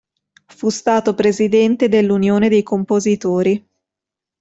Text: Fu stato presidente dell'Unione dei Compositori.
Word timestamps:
Fu 0.47 0.69
stato 0.69 1.13
presidente 1.13 1.87
dell'Unione 1.87 2.49
dei 2.49 2.63
Compositori. 2.63 3.67